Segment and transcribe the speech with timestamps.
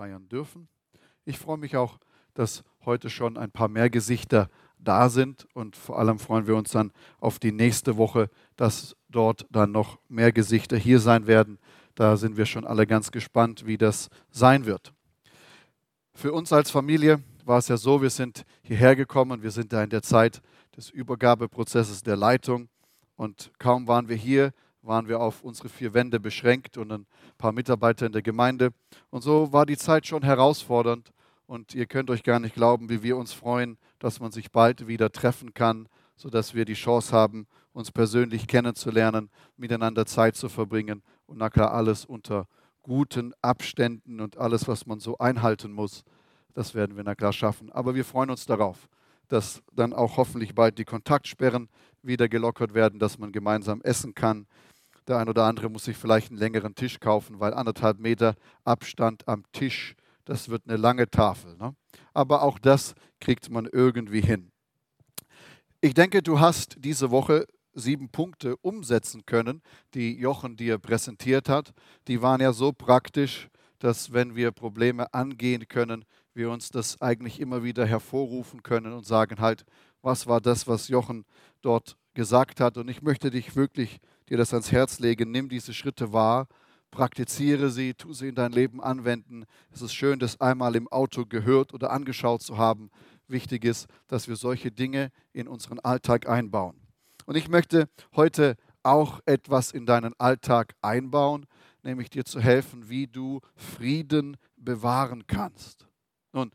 [0.00, 0.66] feiern dürfen.
[1.26, 1.98] Ich freue mich auch,
[2.32, 6.70] dass heute schon ein paar mehr Gesichter da sind und vor allem freuen wir uns
[6.70, 11.58] dann auf die nächste Woche, dass dort dann noch mehr Gesichter hier sein werden.
[11.96, 14.94] Da sind wir schon alle ganz gespannt, wie das sein wird.
[16.14, 19.84] Für uns als Familie war es ja so, wir sind hierher gekommen, wir sind da
[19.84, 20.40] in der Zeit
[20.74, 22.70] des Übergabeprozesses der Leitung
[23.16, 27.06] und kaum waren wir hier, waren wir auf unsere vier Wände beschränkt und ein
[27.38, 28.70] paar Mitarbeiter in der Gemeinde.
[29.10, 31.12] Und so war die Zeit schon herausfordernd.
[31.46, 34.86] Und ihr könnt euch gar nicht glauben, wie wir uns freuen, dass man sich bald
[34.86, 41.02] wieder treffen kann, sodass wir die Chance haben, uns persönlich kennenzulernen, miteinander Zeit zu verbringen
[41.26, 42.46] und na klar alles unter
[42.82, 46.04] guten Abständen und alles, was man so einhalten muss,
[46.54, 47.70] das werden wir na klar schaffen.
[47.70, 48.88] Aber wir freuen uns darauf,
[49.28, 51.68] dass dann auch hoffentlich bald die Kontaktsperren
[52.02, 54.46] wieder gelockert werden, dass man gemeinsam essen kann,
[55.10, 59.26] der ein oder andere muss sich vielleicht einen längeren Tisch kaufen, weil anderthalb Meter Abstand
[59.28, 61.56] am Tisch, das wird eine lange Tafel.
[61.56, 61.74] Ne?
[62.14, 64.50] Aber auch das kriegt man irgendwie hin.
[65.80, 69.62] Ich denke, du hast diese Woche sieben Punkte umsetzen können,
[69.94, 71.72] die Jochen dir präsentiert hat.
[72.08, 77.40] Die waren ja so praktisch, dass wenn wir Probleme angehen können, wir uns das eigentlich
[77.40, 79.64] immer wieder hervorrufen können und sagen halt,
[80.02, 81.24] was war das, was Jochen
[81.62, 82.76] dort gesagt hat.
[82.76, 86.46] Und ich möchte dich wirklich dir das ans Herz lege, nimm diese Schritte wahr,
[86.90, 89.44] praktiziere sie, tu sie in dein Leben anwenden.
[89.70, 92.90] Es ist schön, das einmal im Auto gehört oder angeschaut zu haben.
[93.28, 96.80] Wichtig ist, dass wir solche Dinge in unseren Alltag einbauen.
[97.26, 101.46] Und ich möchte heute auch etwas in deinen Alltag einbauen,
[101.82, 105.86] nämlich dir zu helfen, wie du Frieden bewahren kannst.
[106.32, 106.50] Nun,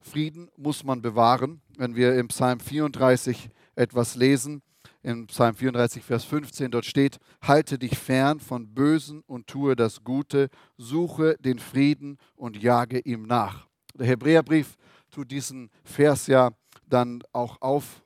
[0.00, 1.60] Frieden muss man bewahren.
[1.76, 4.62] Wenn wir im Psalm 34 etwas lesen,
[5.02, 10.04] in Psalm 34, Vers 15, dort steht, halte dich fern von Bösen und tue das
[10.04, 13.66] Gute, suche den Frieden und jage ihm nach.
[13.94, 14.76] Der Hebräerbrief
[15.10, 16.50] tut diesen Vers ja
[16.86, 18.02] dann auch auf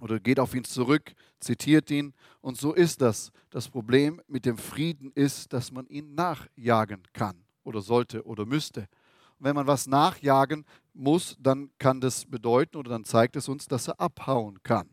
[0.00, 2.12] oder geht auf ihn zurück, zitiert ihn.
[2.40, 3.30] Und so ist das.
[3.50, 8.88] Das Problem mit dem Frieden ist, dass man ihn nachjagen kann oder sollte oder müsste.
[9.38, 13.66] Und wenn man was nachjagen muss, dann kann das bedeuten oder dann zeigt es uns,
[13.66, 14.91] dass er abhauen kann.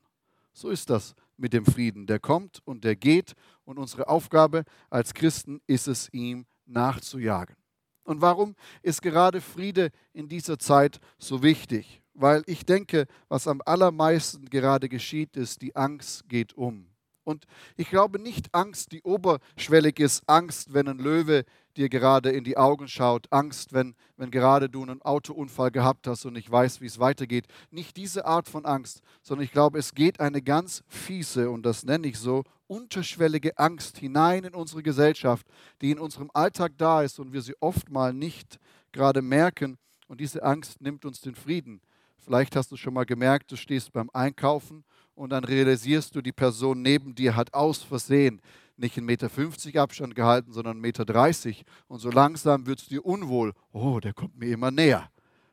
[0.60, 2.06] So ist das mit dem Frieden.
[2.06, 3.32] Der kommt und der geht
[3.64, 7.56] und unsere Aufgabe als Christen ist es, ihm nachzujagen.
[8.04, 12.02] Und warum ist gerade Friede in dieser Zeit so wichtig?
[12.14, 16.89] Weil ich denke, was am allermeisten gerade geschieht, ist, die Angst geht um.
[17.30, 17.46] Und
[17.78, 21.46] ich glaube nicht Angst, die oberschwellig ist, Angst, wenn ein Löwe
[21.78, 26.26] dir gerade in die Augen schaut, Angst, wenn, wenn gerade du einen Autounfall gehabt hast
[26.26, 27.46] und nicht weißt, wie es weitergeht.
[27.70, 31.84] Nicht diese Art von Angst, sondern ich glaube, es geht eine ganz fiese, und das
[31.84, 35.46] nenne ich so, unterschwellige Angst hinein in unsere Gesellschaft,
[35.82, 38.60] die in unserem Alltag da ist und wir sie oft mal nicht
[38.92, 39.78] gerade merken.
[40.08, 41.82] Und diese Angst nimmt uns den Frieden.
[42.20, 44.84] Vielleicht hast du schon mal gemerkt, du stehst beim Einkaufen
[45.16, 48.42] und dann realisierst du, die Person neben dir hat aus Versehen
[48.80, 51.64] nicht 1,50 Meter Abstand gehalten, sondern 1,30 Meter.
[51.88, 53.54] Und so langsam wird es dir unwohl.
[53.72, 55.10] Oh, der kommt mir immer näher.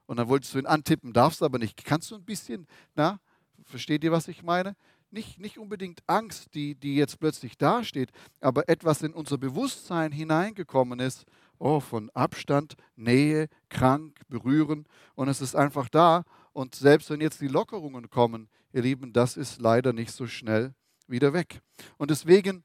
[0.07, 1.85] Und dann wolltest du ihn antippen, darfst aber nicht.
[1.85, 3.19] Kannst du ein bisschen, na,
[3.65, 4.77] versteht ihr, was ich meine?
[5.11, 8.11] Nicht, nicht unbedingt Angst, die, die jetzt plötzlich dasteht,
[8.41, 11.25] aber etwas in unser Bewusstsein hineingekommen ist,
[11.59, 14.87] oh, von Abstand, Nähe, krank, berühren.
[15.15, 16.25] Und es ist einfach da.
[16.57, 20.73] Und selbst wenn jetzt die Lockerungen kommen, ihr Lieben, das ist leider nicht so schnell
[21.07, 21.61] wieder weg.
[21.99, 22.65] Und deswegen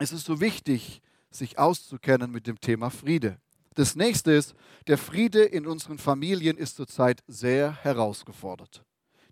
[0.00, 1.00] ist es so wichtig,
[1.30, 3.38] sich auszukennen mit dem Thema Friede.
[3.74, 4.56] Das nächste ist,
[4.88, 8.84] der Friede in unseren Familien ist zurzeit sehr herausgefordert.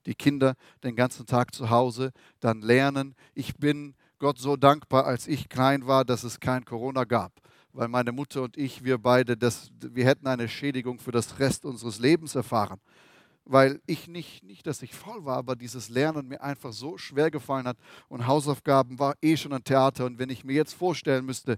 [0.06, 3.16] Die Kinder den ganzen Tag zu Hause, dann lernen.
[3.34, 7.32] Ich bin Gott so dankbar, als ich klein war, dass es kein Corona gab,
[7.72, 11.64] weil meine Mutter und ich, wir beide, das, wir hätten eine Schädigung für das Rest
[11.64, 12.80] unseres Lebens erfahren
[13.44, 17.30] weil ich nicht, nicht, dass ich faul war, aber dieses Lernen mir einfach so schwer
[17.30, 17.76] gefallen hat
[18.08, 20.06] und Hausaufgaben war eh schon ein Theater.
[20.06, 21.56] Und wenn ich mir jetzt vorstellen müsste,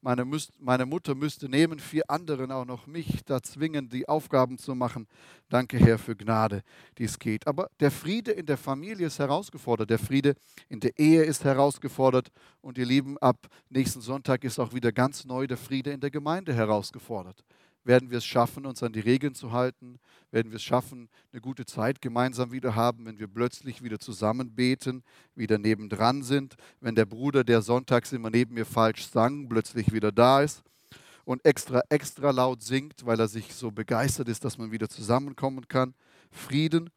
[0.00, 0.26] meine,
[0.58, 5.06] meine Mutter müsste neben vier anderen auch noch mich da zwingen, die Aufgaben zu machen.
[5.48, 6.62] Danke, Herr, für Gnade,
[6.98, 7.46] die es geht.
[7.46, 10.34] Aber der Friede in der Familie ist herausgefordert, der Friede
[10.68, 12.28] in der Ehe ist herausgefordert.
[12.60, 16.10] Und ihr Lieben, ab nächsten Sonntag ist auch wieder ganz neu der Friede in der
[16.10, 17.44] Gemeinde herausgefordert
[17.84, 19.98] werden wir es schaffen, uns an die Regeln zu halten,
[20.30, 24.54] werden wir es schaffen, eine gute Zeit gemeinsam wieder haben, wenn wir plötzlich wieder zusammen
[24.54, 25.04] beten,
[25.34, 30.12] wieder nebendran sind, wenn der Bruder, der sonntags immer neben mir falsch sang, plötzlich wieder
[30.12, 30.62] da ist
[31.24, 35.68] und extra, extra laut singt, weil er sich so begeistert ist, dass man wieder zusammenkommen
[35.68, 35.94] kann.
[36.30, 36.90] Frieden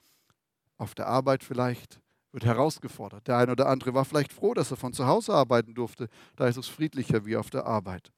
[0.78, 2.00] auf der Arbeit vielleicht
[2.32, 3.28] wird herausgefordert.
[3.28, 6.08] Der eine oder andere war vielleicht froh, dass er von zu Hause arbeiten durfte.
[6.36, 8.12] Da ist es friedlicher wie auf der Arbeit.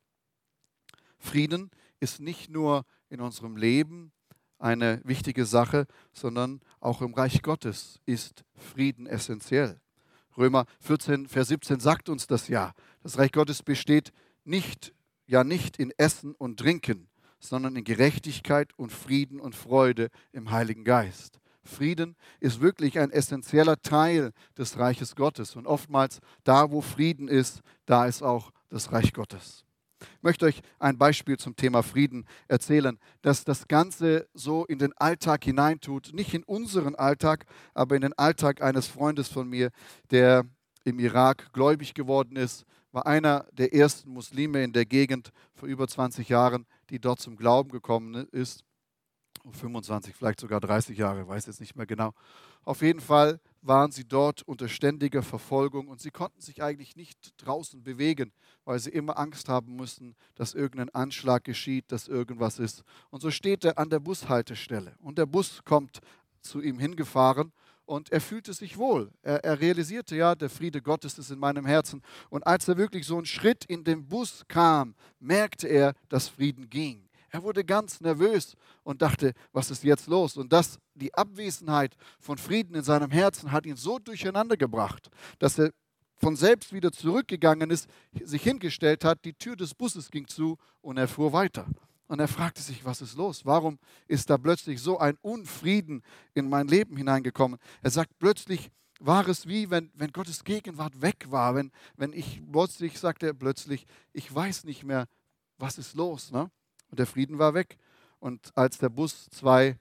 [1.19, 1.69] Frieden
[1.99, 4.11] ist nicht nur in unserem Leben
[4.57, 9.79] eine wichtige Sache, sondern auch im Reich Gottes ist Frieden essentiell.
[10.37, 12.73] Römer 14, Vers 17 sagt uns das ja.
[13.01, 14.11] Das Reich Gottes besteht
[14.43, 14.93] nicht,
[15.25, 17.09] ja nicht in Essen und Trinken,
[17.39, 21.39] sondern in Gerechtigkeit und Frieden und Freude im Heiligen Geist.
[21.63, 25.55] Frieden ist wirklich ein essentieller Teil des Reiches Gottes.
[25.55, 29.65] Und oftmals da, wo Frieden ist, da ist auch das Reich Gottes.
[30.01, 34.93] Ich möchte euch ein Beispiel zum Thema Frieden erzählen, dass das Ganze so in den
[34.97, 36.11] Alltag hineintut.
[36.13, 39.71] Nicht in unseren Alltag, aber in den Alltag eines Freundes von mir,
[40.11, 40.45] der
[40.85, 45.87] im Irak gläubig geworden ist, war einer der ersten Muslime in der Gegend vor über
[45.87, 48.63] 20 Jahren, die dort zum Glauben gekommen ist.
[49.51, 52.13] 25, vielleicht sogar 30 Jahre, weiß jetzt nicht mehr genau.
[52.63, 57.33] Auf jeden Fall waren sie dort unter ständiger Verfolgung und sie konnten sich eigentlich nicht
[57.37, 58.31] draußen bewegen,
[58.65, 62.83] weil sie immer Angst haben mussten, dass irgendein Anschlag geschieht, dass irgendwas ist.
[63.09, 65.99] Und so steht er an der Bushaltestelle und der Bus kommt
[66.41, 67.51] zu ihm hingefahren
[67.89, 69.11] und er fühlte sich wohl.
[69.23, 72.03] Er, er, realisierte, ja, der Friede Gottes ist in meinem Herzen.
[72.29, 76.69] Und als er wirklich so einen Schritt in den Bus kam, merkte er, dass Frieden
[76.69, 77.08] ging.
[77.31, 80.37] Er wurde ganz nervös und dachte, was ist jetzt los?
[80.37, 85.59] Und das, die Abwesenheit von Frieden in seinem Herzen hat ihn so durcheinander gebracht, dass
[85.59, 85.71] er
[86.17, 87.87] von selbst wieder zurückgegangen ist,
[88.23, 91.65] sich hingestellt hat, die Tür des Busses ging zu und er fuhr weiter.
[92.07, 93.45] Und er fragte sich, was ist los?
[93.45, 93.77] Warum
[94.07, 96.01] ist da plötzlich so ein Unfrieden
[96.33, 97.59] in mein Leben hineingekommen?
[97.83, 101.55] Er sagt, plötzlich war es wie, wenn, wenn Gottes Gegenwart weg war.
[101.55, 105.05] Wenn, wenn ich plötzlich, sagt er plötzlich, ich weiß nicht mehr,
[105.57, 106.31] was ist los.
[106.31, 106.49] Ne?
[106.89, 107.77] Und der Frieden war weg.
[108.19, 109.77] Und als der Bus zwei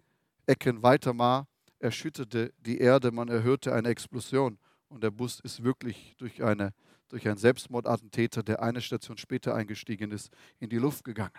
[0.47, 1.47] Ecken weiter war,
[1.79, 4.59] erschütterte die Erde, man erhörte eine Explosion.
[4.89, 6.73] Und der Bus ist wirklich durch, eine,
[7.09, 11.39] durch einen Selbstmordattentäter, der eine Station später eingestiegen ist, in die Luft gegangen.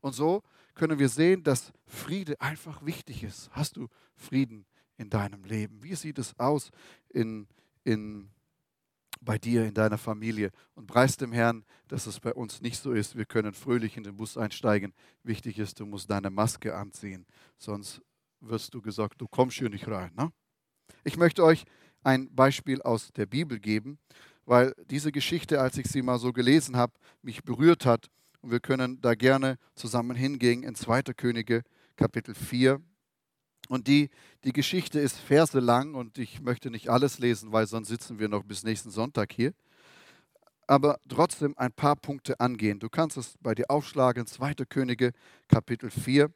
[0.00, 0.42] Und so
[0.74, 3.50] können wir sehen, dass Friede einfach wichtig ist.
[3.52, 4.66] Hast du Frieden
[4.96, 5.82] in deinem Leben?
[5.82, 6.70] Wie sieht es aus
[7.08, 7.46] in,
[7.84, 8.28] in
[9.24, 12.92] bei dir, in deiner Familie und preist dem Herrn, dass es bei uns nicht so
[12.92, 13.16] ist.
[13.16, 14.92] Wir können fröhlich in den Bus einsteigen.
[15.22, 17.26] Wichtig ist, du musst deine Maske anziehen,
[17.58, 18.00] sonst
[18.40, 20.12] wirst du gesagt, du kommst hier nicht rein.
[20.16, 20.30] Ne?
[21.02, 21.64] Ich möchte euch
[22.02, 23.98] ein Beispiel aus der Bibel geben,
[24.44, 26.92] weil diese Geschichte, als ich sie mal so gelesen habe,
[27.22, 28.08] mich berührt hat.
[28.42, 31.02] Und wir können da gerne zusammen hingehen in 2.
[31.16, 31.62] Könige
[31.96, 32.82] Kapitel 4
[33.68, 34.10] und die,
[34.44, 38.44] die Geschichte ist verselang und ich möchte nicht alles lesen, weil sonst sitzen wir noch
[38.44, 39.54] bis nächsten Sonntag hier.
[40.66, 42.78] Aber trotzdem ein paar Punkte angehen.
[42.78, 44.54] Du kannst es bei dir aufschlagen, 2.
[44.68, 45.12] Könige,
[45.48, 46.30] Kapitel 4.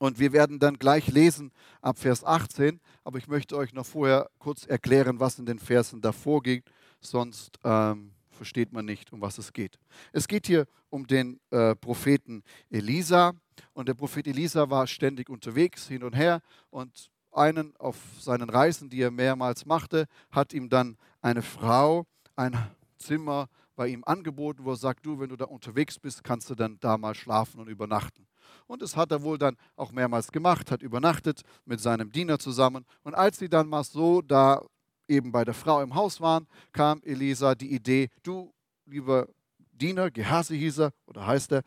[0.00, 4.30] Und wir werden dann gleich lesen ab Vers 18, aber ich möchte euch noch vorher
[4.38, 6.64] kurz erklären, was in den Versen davor geht,
[7.00, 9.78] sonst ähm, versteht man nicht, um was es geht.
[10.12, 13.34] Es geht hier um den äh, Propheten Elisa
[13.72, 16.40] und der Prophet Elisa war ständig unterwegs, hin und her.
[16.70, 22.06] Und einen auf seinen Reisen, die er mehrmals machte, hat ihm dann eine Frau
[22.36, 22.56] ein
[22.96, 26.54] Zimmer bei ihm angeboten, wo er sagt, du, wenn du da unterwegs bist, kannst du
[26.54, 28.26] dann da mal schlafen und übernachten.
[28.66, 32.84] Und das hat er wohl dann auch mehrmals gemacht, hat übernachtet mit seinem Diener zusammen.
[33.02, 34.62] Und als sie dann mal so da
[35.06, 38.52] eben bei der Frau im Haus waren, kam Elisa die Idee, du,
[38.84, 39.28] lieber
[39.72, 41.62] Diener, Gehasi hieß er oder heißt er,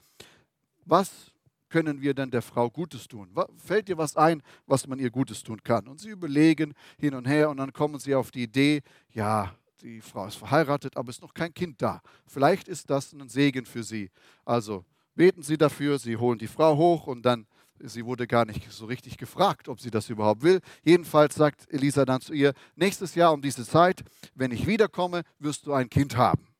[0.85, 1.31] was
[1.71, 3.29] können wir denn der Frau Gutes tun?
[3.57, 5.87] Fällt dir was ein, was man ihr Gutes tun kann?
[5.87, 8.81] Und sie überlegen hin und her und dann kommen sie auf die Idee,
[9.13, 12.01] ja, die Frau ist verheiratet, aber ist noch kein Kind da.
[12.27, 14.11] Vielleicht ist das ein Segen für sie.
[14.45, 17.47] Also beten Sie dafür, Sie holen die Frau hoch und dann,
[17.83, 20.59] sie wurde gar nicht so richtig gefragt, ob sie das überhaupt will.
[20.83, 24.03] Jedenfalls sagt Elisa dann zu ihr, nächstes Jahr um diese Zeit,
[24.35, 26.50] wenn ich wiederkomme, wirst du ein Kind haben.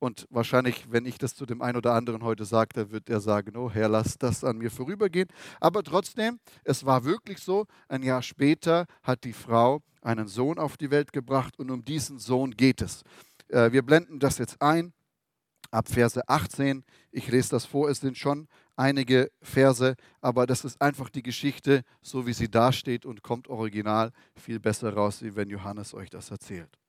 [0.00, 3.20] Und wahrscheinlich, wenn ich das zu dem einen oder anderen heute sage, dann wird er
[3.20, 5.28] sagen, oh Herr, lass das an mir vorübergehen.
[5.60, 10.78] Aber trotzdem, es war wirklich so, ein Jahr später hat die Frau einen Sohn auf
[10.78, 13.02] die Welt gebracht und um diesen Sohn geht es.
[13.48, 14.94] Äh, wir blenden das jetzt ein
[15.70, 16.82] ab Verse 18.
[17.12, 21.82] Ich lese das vor, es sind schon einige Verse, aber das ist einfach die Geschichte,
[22.00, 26.30] so wie sie dasteht und kommt original viel besser raus, wie wenn Johannes euch das
[26.30, 26.79] erzählt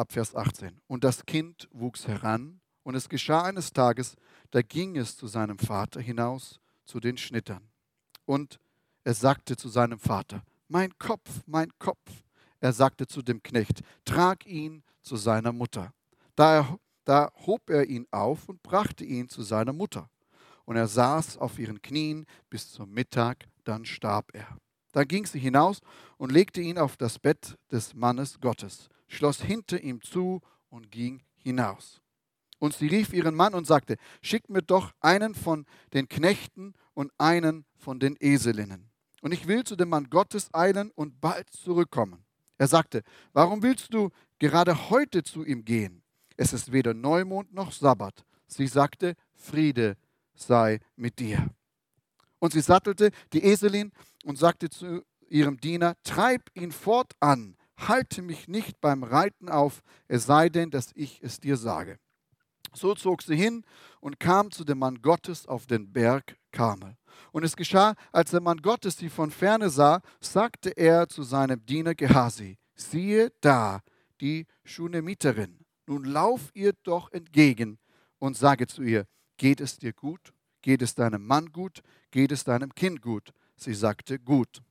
[0.00, 0.80] ab Vers 18.
[0.88, 4.16] Und das Kind wuchs heran, und es geschah eines Tages,
[4.50, 7.68] da ging es zu seinem Vater hinaus, zu den Schnittern.
[8.24, 8.58] Und
[9.04, 12.24] er sagte zu seinem Vater, mein Kopf, mein Kopf.
[12.60, 15.92] Er sagte zu dem Knecht, trag ihn zu seiner Mutter.
[16.34, 20.08] Da, er, da hob er ihn auf und brachte ihn zu seiner Mutter.
[20.64, 24.56] Und er saß auf ihren Knien bis zum Mittag, dann starb er.
[24.92, 25.80] Dann ging sie hinaus
[26.16, 31.22] und legte ihn auf das Bett des Mannes Gottes schloss hinter ihm zu und ging
[31.36, 32.00] hinaus.
[32.58, 37.10] Und sie rief ihren Mann und sagte, schickt mir doch einen von den Knechten und
[37.18, 38.90] einen von den Eselinnen.
[39.22, 42.24] Und ich will zu dem Mann Gottes eilen und bald zurückkommen.
[42.58, 43.02] Er sagte,
[43.32, 46.02] warum willst du gerade heute zu ihm gehen?
[46.36, 48.24] Es ist weder Neumond noch Sabbat.
[48.46, 49.96] Sie sagte, Friede
[50.34, 51.48] sei mit dir.
[52.38, 53.92] Und sie sattelte die Eselin
[54.24, 57.56] und sagte zu ihrem Diener, treib ihn fortan,
[57.88, 61.98] halte mich nicht beim Reiten auf, es sei denn, dass ich es dir sage.
[62.72, 63.64] So zog sie hin
[64.00, 66.96] und kam zu dem Mann Gottes auf den Berg Karmel.
[67.32, 71.64] Und es geschah, als der Mann Gottes sie von ferne sah, sagte er zu seinem
[71.66, 73.80] Diener Gehasi, siehe da
[74.20, 75.58] die Schunemiterin.
[75.86, 77.78] Nun lauf ihr doch entgegen
[78.18, 79.06] und sage zu ihr,
[79.36, 80.32] geht es dir gut?
[80.62, 81.82] Geht es deinem Mann gut?
[82.10, 83.32] Geht es deinem Kind gut?
[83.56, 84.62] Sie sagte, gut.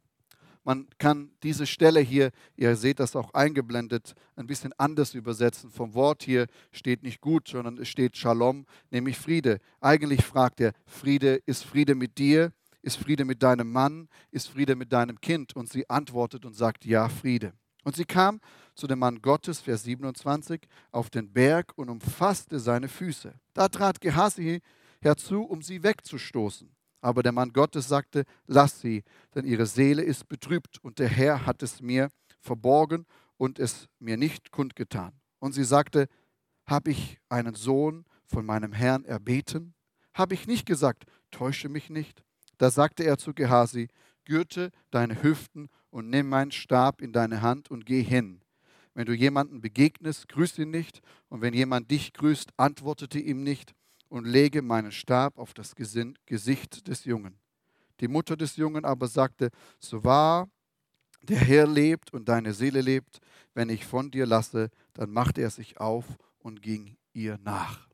[0.70, 5.72] Man kann diese Stelle hier, ihr seht das auch eingeblendet, ein bisschen anders übersetzen.
[5.72, 9.62] Vom Wort hier steht nicht gut, sondern es steht Shalom, nämlich Friede.
[9.82, 12.54] Eigentlich fragt er, Friede, ist Friede mit dir?
[12.84, 14.10] Ist Friede mit deinem Mann?
[14.30, 15.56] Ist Friede mit deinem Kind?
[15.56, 17.54] Und sie antwortet und sagt, ja, Friede.
[17.84, 18.40] Und sie kam
[18.76, 23.34] zu dem Mann Gottes, Vers 27, auf den Berg und umfasste seine Füße.
[23.56, 24.62] Da trat Gehasi
[25.02, 26.70] herzu, um sie wegzustoßen.
[27.02, 29.04] Aber der Mann Gottes sagte, lass sie,
[29.36, 33.06] denn ihre Seele ist betrübt und der Herr hat es mir verborgen
[33.38, 35.14] und es mir nicht kundgetan.
[35.40, 36.08] Und sie sagte,
[36.66, 39.74] habe ich einen Sohn von meinem Herrn erbeten?
[40.14, 42.24] Habe ich nicht gesagt, täusche mich nicht?
[42.58, 43.88] Da sagte er zu Gehasi,
[44.26, 48.42] gürte deine Hüften und nimm meinen Stab in deine Hand und geh hin.
[48.94, 53.74] Wenn du jemanden begegnest, grüß ihn nicht, und wenn jemand dich grüßt, antwortete ihm nicht,
[54.10, 57.40] und lege meinen Stab auf das Gesicht des Jungen.
[58.00, 59.50] Die Mutter des Jungen aber sagte,
[59.80, 60.50] so wahr
[61.22, 63.20] der Herr lebt und deine Seele lebt,
[63.54, 66.06] wenn ich von dir lasse, dann machte er sich auf
[66.40, 67.88] und ging ihr nach.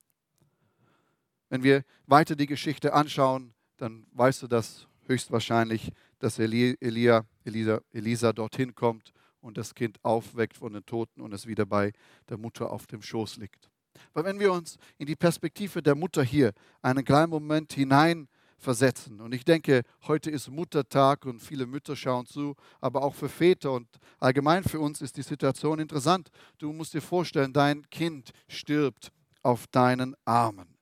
[1.49, 8.33] Wenn wir weiter die Geschichte anschauen, dann weißt du das höchstwahrscheinlich, dass Elia, Elisa, Elisa
[8.33, 11.93] dorthin kommt und das Kind aufweckt von den Toten und es wieder bei
[12.29, 13.69] der Mutter auf dem Schoß liegt.
[14.13, 19.33] Weil wenn wir uns in die Perspektive der Mutter hier einen kleinen Moment hineinversetzen, und
[19.33, 23.87] ich denke, heute ist Muttertag und viele Mütter schauen zu, aber auch für Väter und
[24.19, 26.29] allgemein für uns ist die Situation interessant.
[26.57, 29.11] Du musst dir vorstellen, dein Kind stirbt
[29.43, 30.75] auf deinen Armen.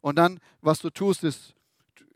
[0.00, 1.54] Und dann, was du tust, ist,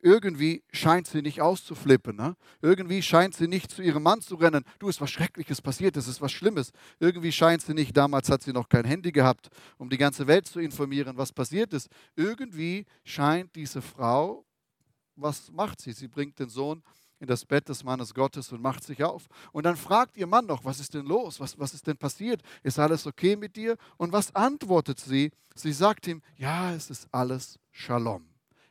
[0.03, 2.17] irgendwie scheint sie nicht auszuflippen.
[2.17, 2.37] Ne?
[2.61, 4.65] Irgendwie scheint sie nicht zu ihrem Mann zu rennen.
[4.79, 6.73] Du, ist was Schreckliches passiert, es ist was Schlimmes.
[6.99, 10.47] Irgendwie scheint sie nicht, damals hat sie noch kein Handy gehabt, um die ganze Welt
[10.47, 11.89] zu informieren, was passiert ist.
[12.17, 14.45] Irgendwie scheint diese Frau,
[15.15, 15.93] was macht sie?
[15.93, 16.83] Sie bringt den Sohn
[17.21, 19.29] in das Bett des Mannes Gottes und macht sich auf.
[19.53, 21.39] Und dann fragt ihr Mann noch, was ist denn los?
[21.39, 22.43] Was, was ist denn passiert?
[22.65, 23.77] Ist alles okay mit dir?
[23.97, 25.31] Und was antwortet sie?
[25.55, 28.27] Sie sagt ihm, ja, es ist alles Shalom.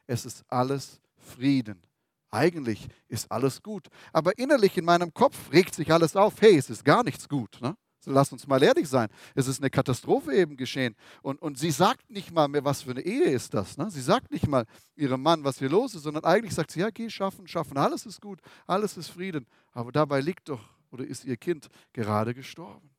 [0.08, 1.82] Es ist alles Frieden.
[2.30, 3.88] Eigentlich ist alles gut.
[4.14, 6.42] Aber innerlich in meinem Kopf regt sich alles auf.
[6.42, 7.60] Hey, es ist gar nichts gut.
[7.62, 7.76] Ne?
[8.06, 9.10] Lass uns mal ehrlich sein.
[9.36, 10.96] Es ist eine Katastrophe eben geschehen.
[11.22, 13.78] Und, und sie sagt nicht mal mehr, was für eine Ehe ist das.
[13.78, 13.92] Ne?
[13.92, 16.90] Sie sagt nicht mal ihrem Mann, was hier los ist, sondern eigentlich sagt sie, ja,
[16.90, 17.78] geh schaffen, schaffen.
[17.78, 19.46] Alles ist gut, alles ist Frieden.
[19.74, 22.90] Aber dabei liegt doch oder ist ihr Kind gerade gestorben.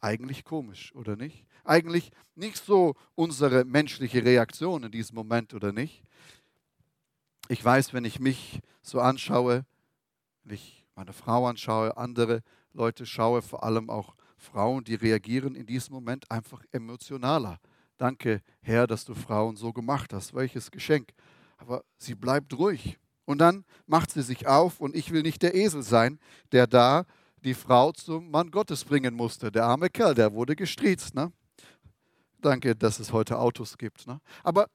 [0.00, 1.44] Eigentlich komisch, oder nicht?
[1.64, 6.02] Eigentlich nicht so unsere menschliche Reaktion in diesem Moment, oder nicht?
[7.48, 9.64] Ich weiß, wenn ich mich so anschaue,
[10.44, 15.66] wenn ich meine Frau anschaue, andere Leute schaue, vor allem auch Frauen, die reagieren in
[15.66, 17.58] diesem Moment einfach emotionaler.
[17.96, 20.34] Danke, Herr, dass du Frauen so gemacht hast.
[20.34, 21.12] Welches Geschenk.
[21.56, 22.98] Aber sie bleibt ruhig.
[23.24, 26.20] Und dann macht sie sich auf und ich will nicht der Esel sein,
[26.52, 27.04] der da
[27.42, 29.50] die Frau zum Mann Gottes bringen musste.
[29.50, 31.14] Der arme Kerl, der wurde gestriezt.
[31.14, 31.32] Ne?
[32.40, 34.06] Danke, dass es heute Autos gibt.
[34.06, 34.20] Ne?
[34.44, 34.68] Aber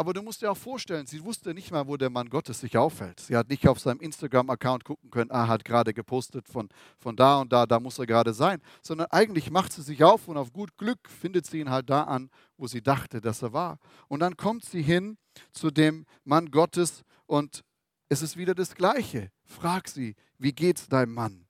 [0.00, 2.78] aber du musst dir auch vorstellen, sie wusste nicht mal, wo der Mann Gottes sich
[2.78, 3.20] aufhält.
[3.20, 7.38] Sie hat nicht auf seinem Instagram-Account gucken können, ah, hat gerade gepostet von, von da
[7.38, 8.62] und da, da muss er gerade sein.
[8.80, 12.04] Sondern eigentlich macht sie sich auf und auf gut Glück findet sie ihn halt da
[12.04, 13.78] an, wo sie dachte, dass er war.
[14.08, 15.18] Und dann kommt sie hin
[15.52, 17.62] zu dem Mann Gottes und
[18.08, 19.30] es ist wieder das Gleiche.
[19.44, 21.46] Frag sie, wie geht's deinem Mann?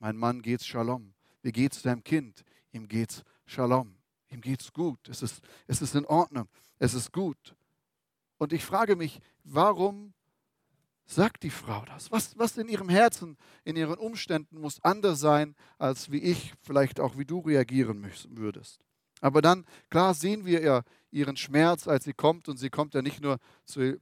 [0.00, 1.14] Mein Mann geht's Shalom.
[1.42, 2.42] Wie geht's deinem Kind?
[2.72, 3.94] Ihm geht's Shalom.
[4.30, 5.08] Ihm geht's gut.
[5.08, 6.48] Es ist, es ist in Ordnung.
[6.80, 7.54] Es ist gut.
[8.38, 10.12] Und ich frage mich, warum
[11.06, 12.10] sagt die Frau das?
[12.10, 17.00] Was, was in ihrem Herzen, in ihren Umständen muss anders sein, als wie ich, vielleicht
[17.00, 18.80] auch wie du reagieren würdest.
[19.20, 22.48] Aber dann, klar, sehen wir ja ihren Schmerz, als sie kommt.
[22.48, 23.98] Und sie kommt ja nicht nur zu,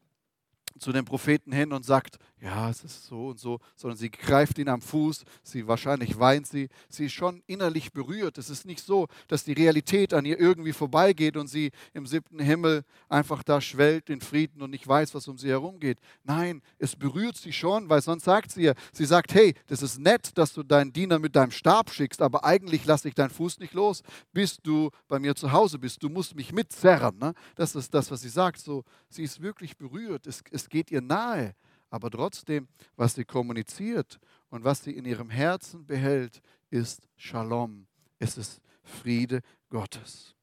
[0.78, 4.58] zu dem Propheten hin und sagt, ja, es ist so und so, sondern sie greift
[4.58, 8.36] ihn am Fuß, sie wahrscheinlich weint sie, sie ist schon innerlich berührt.
[8.36, 12.40] Es ist nicht so, dass die Realität an ihr irgendwie vorbeigeht und sie im siebten
[12.40, 16.00] Himmel einfach da schwellt in Frieden und nicht weiß, was um sie herum geht.
[16.24, 20.00] Nein, es berührt sie schon, weil sonst sagt sie ihr, sie sagt, hey, das ist
[20.00, 23.60] nett, dass du deinen Diener mit deinem Stab schickst, aber eigentlich lasse ich deinen Fuß
[23.60, 26.02] nicht los, bis du bei mir zu Hause bist.
[26.02, 27.18] Du musst mich mitzerren.
[27.20, 27.34] Ne?
[27.54, 28.58] Das ist das, was sie sagt.
[28.58, 31.54] So, sie ist wirklich berührt, es, es geht ihr nahe.
[31.92, 34.18] Aber trotzdem, was sie kommuniziert
[34.48, 37.86] und was sie in ihrem Herzen behält, ist Shalom.
[38.18, 40.34] Es ist Friede Gottes.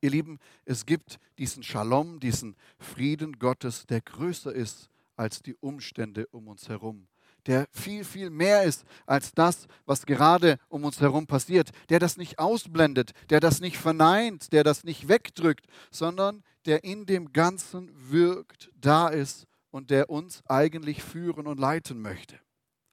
[0.00, 6.26] Ihr Lieben, es gibt diesen Shalom, diesen Frieden Gottes, der größer ist als die Umstände
[6.28, 7.06] um uns herum,
[7.44, 12.16] der viel, viel mehr ist als das, was gerade um uns herum passiert, der das
[12.16, 17.90] nicht ausblendet, der das nicht verneint, der das nicht wegdrückt, sondern der in dem Ganzen
[18.10, 22.38] wirkt, da ist und der uns eigentlich führen und leiten möchte.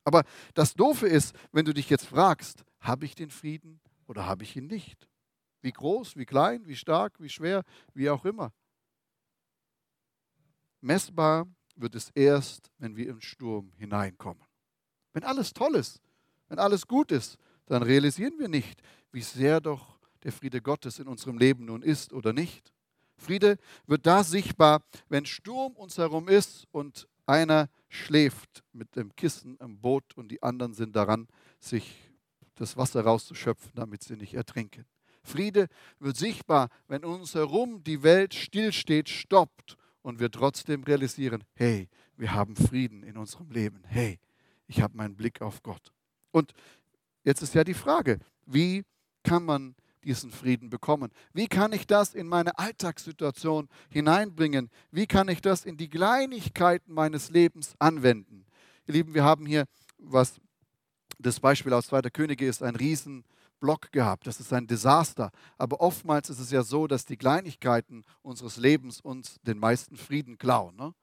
[0.03, 0.23] Aber
[0.55, 4.55] das Doofe ist, wenn du dich jetzt fragst, habe ich den Frieden oder habe ich
[4.55, 5.07] ihn nicht?
[5.61, 8.53] Wie groß, wie klein, wie stark, wie schwer, wie auch immer.
[10.81, 14.43] Messbar wird es erst, wenn wir im Sturm hineinkommen.
[15.13, 16.01] Wenn alles toll ist,
[16.47, 18.81] wenn alles gut ist, dann realisieren wir nicht,
[19.11, 22.73] wie sehr doch der Friede Gottes in unserem Leben nun ist oder nicht.
[23.19, 29.57] Friede wird da sichtbar, wenn Sturm uns herum ist und einer schläft mit dem Kissen
[29.57, 31.27] im Boot und die anderen sind daran,
[31.59, 31.95] sich
[32.55, 34.85] das Wasser rauszuschöpfen, damit sie nicht ertrinken.
[35.23, 35.67] Friede
[35.99, 42.33] wird sichtbar, wenn uns herum die Welt stillsteht, stoppt und wir trotzdem realisieren, hey, wir
[42.33, 43.83] haben Frieden in unserem Leben.
[43.85, 44.19] Hey,
[44.67, 45.93] ich habe meinen Blick auf Gott.
[46.31, 46.53] Und
[47.23, 48.83] jetzt ist ja die Frage, wie
[49.23, 51.11] kann man diesen Frieden bekommen?
[51.33, 54.69] Wie kann ich das in meine Alltagssituation hineinbringen?
[54.91, 58.45] Wie kann ich das in die Kleinigkeiten meines Lebens anwenden?
[58.87, 59.65] Ihr Lieben, wir haben hier,
[59.97, 60.39] was
[61.19, 64.25] das Beispiel aus Zweiter Könige ist, ein Riesenblock gehabt.
[64.25, 65.31] Das ist ein Desaster.
[65.57, 70.37] Aber oftmals ist es ja so, dass die Kleinigkeiten unseres Lebens uns den meisten Frieden
[70.37, 70.75] klauen.
[70.75, 70.93] Ne?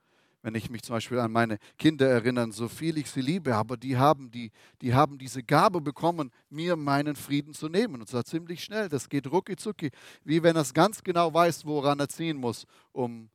[0.46, 3.76] Wenn ich mich zum Beispiel an meine Kinder erinnere, so viel ich sie liebe, aber
[3.76, 8.00] die haben, die, die haben diese Gabe bekommen, mir meinen Frieden zu nehmen.
[8.00, 8.88] Und zwar ziemlich schnell.
[8.88, 9.90] Das geht rucki zucki,
[10.22, 13.28] wie wenn er es ganz genau weiß, woran er ziehen muss, um,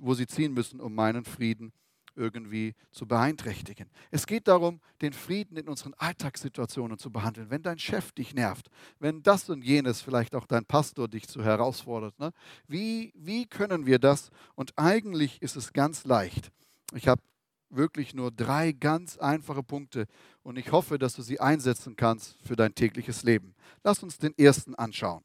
[0.00, 1.72] wo sie ziehen müssen, um meinen Frieden
[2.14, 3.90] irgendwie zu beeinträchtigen.
[4.10, 7.50] Es geht darum, den Frieden in unseren Alltagssituationen zu behandeln.
[7.50, 11.42] Wenn dein Chef dich nervt, wenn das und jenes, vielleicht auch dein Pastor dich zu
[11.42, 12.32] herausfordert, ne?
[12.68, 14.30] wie, wie können wir das?
[14.54, 16.52] Und eigentlich ist es ganz leicht.
[16.94, 17.22] Ich habe
[17.70, 20.06] wirklich nur drei ganz einfache Punkte
[20.42, 23.54] und ich hoffe, dass du sie einsetzen kannst für dein tägliches Leben.
[23.82, 25.24] Lass uns den ersten anschauen.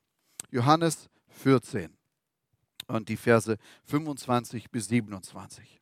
[0.50, 1.96] Johannes 14
[2.88, 5.82] und die Verse 25 bis 27.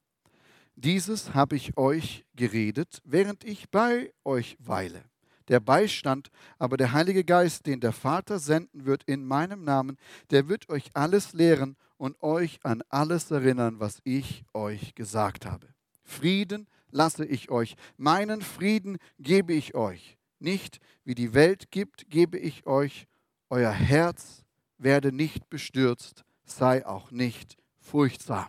[0.76, 5.06] Dieses habe ich euch geredet, während ich bei euch weile.
[5.48, 9.98] Der Beistand, aber der Heilige Geist, den der Vater senden wird in meinem Namen,
[10.32, 15.75] der wird euch alles lehren und euch an alles erinnern, was ich euch gesagt habe.
[16.06, 20.18] Frieden lasse ich euch, meinen Frieden gebe ich euch.
[20.40, 23.08] Nicht wie die Welt gibt, gebe ich euch.
[23.50, 24.46] Euer Herz
[24.78, 28.48] werde nicht bestürzt, sei auch nicht furchtsam.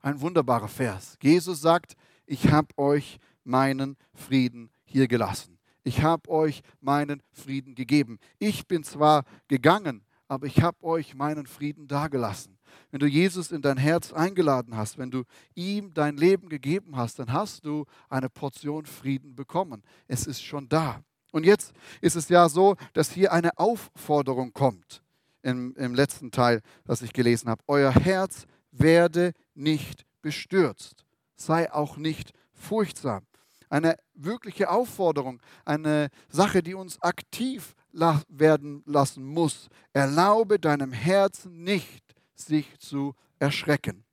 [0.00, 1.18] Ein wunderbarer Vers.
[1.22, 1.94] Jesus sagt,
[2.26, 5.58] ich habe euch meinen Frieden hier gelassen.
[5.82, 8.18] Ich habe euch meinen Frieden gegeben.
[8.38, 12.58] Ich bin zwar gegangen, aber ich habe euch meinen Frieden dagelassen.
[12.90, 17.18] Wenn du Jesus in dein Herz eingeladen hast, wenn du ihm dein Leben gegeben hast,
[17.18, 19.82] dann hast du eine Portion Frieden bekommen.
[20.08, 21.02] Es ist schon da.
[21.32, 25.02] Und jetzt ist es ja so, dass hier eine Aufforderung kommt
[25.42, 27.62] im, im letzten Teil, das ich gelesen habe.
[27.66, 31.04] Euer Herz werde nicht bestürzt,
[31.36, 33.24] sei auch nicht furchtsam.
[33.68, 39.68] Eine wirkliche Aufforderung, eine Sache, die uns aktiv werden lassen muss.
[39.92, 42.04] Erlaube deinem Herzen nicht,
[42.40, 44.04] sich zu erschrecken.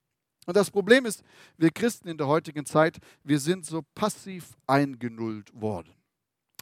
[0.45, 1.23] Und das Problem ist,
[1.57, 5.93] wir Christen in der heutigen Zeit, wir sind so passiv eingenullt worden.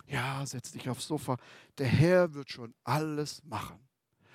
[0.08, 1.38] Ja, setz dich aufs Sofa,
[1.78, 3.80] der Herr wird schon alles machen.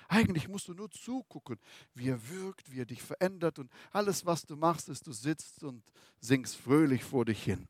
[0.07, 1.57] Eigentlich musst du nur zugucken,
[1.93, 5.63] wie er wirkt, wie er dich verändert und alles, was du machst, ist, du sitzt
[5.63, 5.83] und
[6.19, 7.65] singst fröhlich vor dich hin.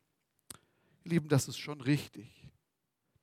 [1.03, 2.40] Lieben, das ist schon richtig.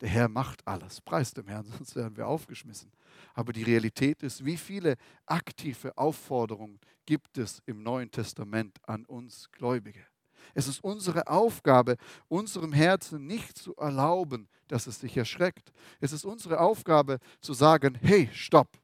[0.01, 1.01] Der Herr macht alles.
[1.01, 2.91] Preis dem Herrn, sonst wären wir aufgeschmissen.
[3.33, 9.49] Aber die Realität ist, wie viele aktive Aufforderungen gibt es im Neuen Testament an uns
[9.51, 10.05] Gläubige?
[10.53, 15.71] Es ist unsere Aufgabe, unserem Herzen nicht zu erlauben, dass es sich erschreckt.
[15.99, 18.79] Es ist unsere Aufgabe zu sagen, hey, stopp,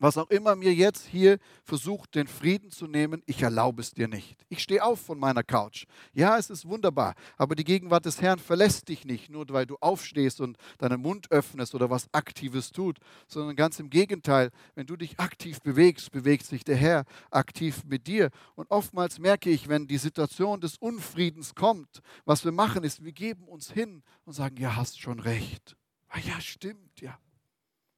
[0.00, 4.08] Was auch immer mir jetzt hier versucht, den Frieden zu nehmen, ich erlaube es dir
[4.08, 4.46] nicht.
[4.48, 5.84] Ich stehe auf von meiner Couch.
[6.14, 9.76] Ja, es ist wunderbar, aber die Gegenwart des Herrn verlässt dich nicht, nur weil du
[9.78, 12.96] aufstehst und deinen Mund öffnest oder was Aktives tut,
[13.28, 18.06] sondern ganz im Gegenteil, wenn du dich aktiv bewegst, bewegt sich der Herr aktiv mit
[18.06, 18.30] dir.
[18.54, 23.12] Und oftmals merke ich, wenn die Situation des Unfriedens kommt, was wir machen ist, wir
[23.12, 25.76] geben uns hin und sagen, ja, hast schon recht.
[26.08, 27.18] Ah, ja, stimmt, ja.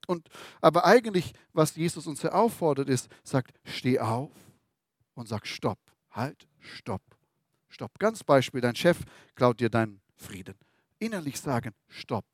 [0.06, 0.28] Und,
[0.60, 4.30] aber eigentlich, was Jesus uns hier auffordert, ist, sagt, steh auf
[5.14, 5.78] und sag Stopp.
[6.10, 7.02] Halt, Stopp.
[7.68, 7.98] Stopp.
[7.98, 8.98] Ganz Beispiel, dein Chef
[9.34, 10.54] klaut dir deinen Frieden.
[10.98, 12.26] Innerlich sagen, Stopp.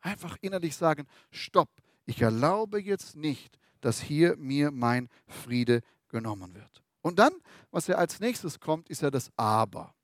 [0.00, 1.68] Einfach innerlich sagen, Stopp.
[2.06, 6.82] Ich erlaube jetzt nicht, dass hier mir mein Friede genommen wird.
[7.02, 7.32] Und dann,
[7.70, 9.94] was ja als nächstes kommt, ist ja das Aber.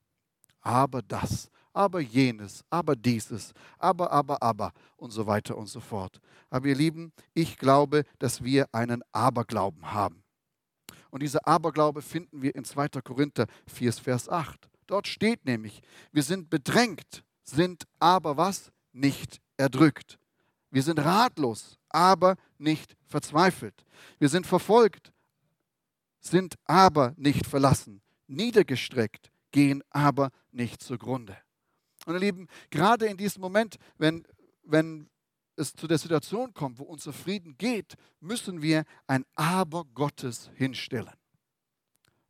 [0.60, 6.20] Aber das aber jenes, aber dieses, aber, aber, aber und so weiter und so fort.
[6.48, 10.22] Aber ihr Lieben, ich glaube, dass wir einen Aberglauben haben.
[11.10, 12.88] Und dieser Aberglaube finden wir in 2.
[13.04, 14.68] Korinther 4, Vers 8.
[14.86, 18.72] Dort steht nämlich, wir sind bedrängt, sind aber was?
[18.92, 20.18] Nicht erdrückt.
[20.70, 23.84] Wir sind ratlos, aber nicht verzweifelt.
[24.18, 25.12] Wir sind verfolgt,
[26.20, 31.36] sind aber nicht verlassen, niedergestreckt, gehen aber nicht zugrunde.
[32.06, 34.26] Und ihr Lieben, gerade in diesem Moment, wenn,
[34.62, 35.10] wenn
[35.56, 41.12] es zu der Situation kommt, wo unser Frieden geht, müssen wir ein Aber Gottes hinstellen.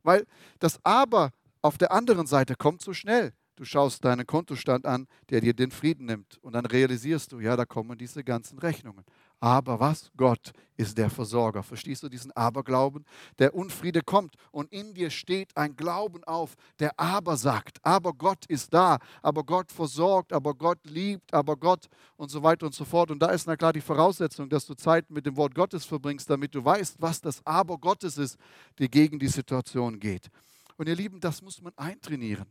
[0.03, 0.25] Weil
[0.59, 3.33] das Aber auf der anderen Seite kommt so schnell.
[3.55, 6.37] Du schaust deinen Kontostand an, der dir den Frieden nimmt.
[6.43, 9.03] Und dann realisierst du, ja, da kommen diese ganzen Rechnungen.
[9.39, 10.11] Aber was?
[10.17, 11.63] Gott ist der Versorger.
[11.63, 13.05] Verstehst du diesen Aberglauben?
[13.39, 18.45] Der Unfriede kommt und in dir steht ein Glauben auf, der aber sagt, aber Gott
[18.47, 22.85] ist da, aber Gott versorgt, aber Gott liebt, aber Gott und so weiter und so
[22.85, 23.11] fort.
[23.11, 26.29] Und da ist na klar die Voraussetzung, dass du Zeit mit dem Wort Gottes verbringst,
[26.29, 28.37] damit du weißt, was das Aber Gottes ist,
[28.79, 30.29] die gegen die Situation geht.
[30.77, 32.45] Und ihr Lieben, das muss man eintrainieren.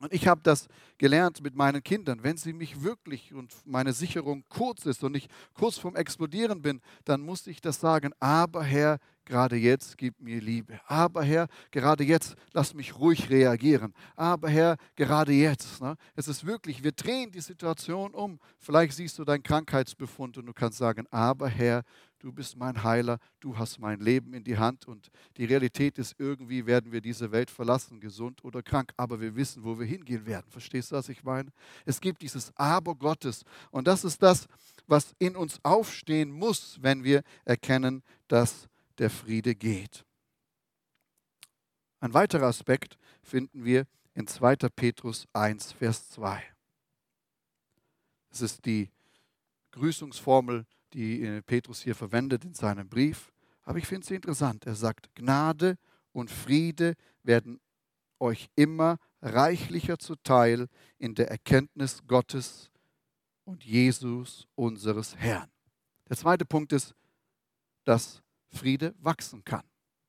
[0.00, 2.22] Und ich habe das gelernt mit meinen Kindern.
[2.22, 6.80] Wenn sie mich wirklich und meine Sicherung kurz ist und ich kurz vorm Explodieren bin,
[7.04, 8.12] dann muss ich das sagen.
[8.20, 10.80] Aber Herr, gerade jetzt gib mir Liebe.
[10.86, 13.94] Aber Herr, gerade jetzt lass mich ruhig reagieren.
[14.16, 15.80] Aber Herr, gerade jetzt.
[15.80, 15.96] Ne?
[16.14, 18.38] Es ist wirklich, wir drehen die Situation um.
[18.58, 21.82] Vielleicht siehst du deinen Krankheitsbefund und du kannst sagen, aber Herr,
[22.18, 26.14] du bist mein Heiler, du hast mein Leben in die Hand und die Realität ist,
[26.18, 30.26] irgendwie werden wir diese Welt verlassen, gesund oder krank, aber wir wissen, wo wir hingehen
[30.26, 30.46] werden.
[30.50, 31.50] Verstehst du, was ich meine?
[31.84, 34.46] Es gibt dieses Aber Gottes und das ist das,
[34.86, 40.04] was in uns aufstehen muss, wenn wir erkennen, dass der Friede geht.
[42.00, 44.56] Ein weiterer Aspekt finden wir in 2.
[44.74, 46.42] Petrus 1, Vers 2.
[48.30, 48.90] Das ist die
[49.72, 53.32] Grüßungsformel die äh, Petrus hier verwendet in seinem Brief.
[53.62, 54.66] Aber ich finde sie interessant.
[54.66, 55.76] Er sagt, Gnade
[56.12, 57.60] und Friede werden
[58.18, 60.68] euch immer reichlicher zuteil
[60.98, 62.70] in der Erkenntnis Gottes
[63.44, 65.50] und Jesus unseres Herrn.
[66.08, 66.94] Der zweite Punkt ist,
[67.84, 69.64] dass Friede wachsen kann.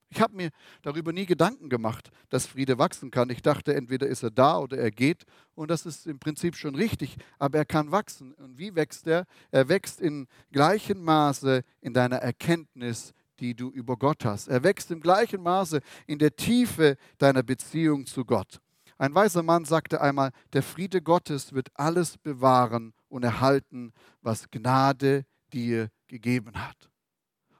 [0.09, 3.29] Ich habe mir darüber nie Gedanken gemacht, dass Friede wachsen kann.
[3.29, 5.25] Ich dachte, entweder ist er da oder er geht.
[5.53, 7.17] Und das ist im Prinzip schon richtig.
[7.39, 8.33] Aber er kann wachsen.
[8.33, 9.25] Und wie wächst er?
[9.51, 14.47] Er wächst in gleichem Maße in deiner Erkenntnis, die du über Gott hast.
[14.47, 18.59] Er wächst im gleichen Maße in der Tiefe deiner Beziehung zu Gott.
[18.97, 25.25] Ein weiser Mann sagte einmal, der Friede Gottes wird alles bewahren und erhalten, was Gnade
[25.53, 26.89] dir gegeben hat.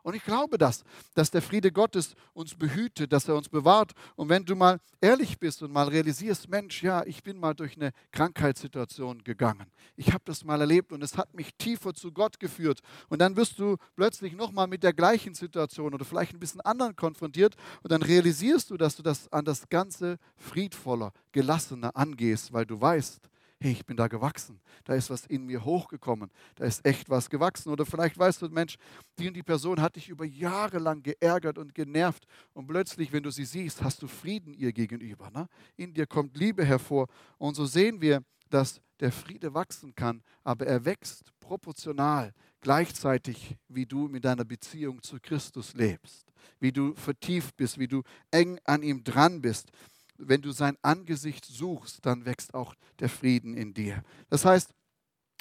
[0.07, 3.91] Und ich glaube das, dass der Friede Gottes uns behütet, dass er uns bewahrt.
[4.15, 7.75] Und wenn du mal ehrlich bist und mal realisierst, Mensch, ja, ich bin mal durch
[7.75, 9.65] eine Krankheitssituation gegangen.
[9.97, 12.79] Ich habe das mal erlebt und es hat mich tiefer zu Gott geführt.
[13.09, 16.95] Und dann wirst du plötzlich nochmal mit der gleichen Situation oder vielleicht ein bisschen anderen
[16.95, 17.57] konfrontiert.
[17.83, 22.79] Und dann realisierst du, dass du das an das Ganze friedvoller, gelassener angehst, weil du
[22.79, 23.19] weißt,
[23.59, 27.29] hey, ich bin da gewachsen, da ist was in mir hochgekommen, da ist echt was
[27.29, 27.71] gewachsen.
[27.71, 28.77] Oder vielleicht weißt du, Mensch,
[29.17, 33.23] die und die Person hat dich über Jahre lang geärgert und genervt und plötzlich, wenn
[33.23, 35.31] du sie siehst, hast du Frieden ihr gegenüber.
[35.31, 35.47] Ne?
[35.75, 37.07] In dir kommt Liebe hervor.
[37.37, 43.85] Und so sehen wir, dass der Friede wachsen kann, aber er wächst proportional gleichzeitig, wie
[43.85, 48.83] du mit deiner Beziehung zu Christus lebst, wie du vertieft bist, wie du eng an
[48.83, 49.71] ihm dran bist
[50.17, 54.03] wenn du sein Angesicht suchst, dann wächst auch der Frieden in dir.
[54.29, 54.73] Das heißt,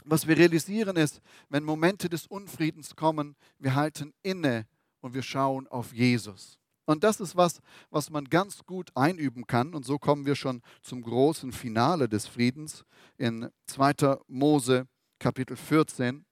[0.05, 4.67] was wir realisieren ist, wenn Momente des Unfriedens kommen, wir halten inne
[5.01, 6.59] und wir schauen auf Jesus.
[6.85, 7.61] Und das ist was,
[7.91, 9.75] was man ganz gut einüben kann.
[9.75, 12.85] Und so kommen wir schon zum großen Finale des Friedens
[13.19, 14.19] in 2.
[14.29, 14.87] Mose
[15.19, 16.25] Kapitel 14.